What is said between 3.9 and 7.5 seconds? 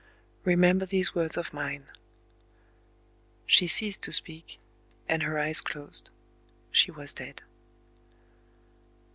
to speak; and her eyes closed. She was dead.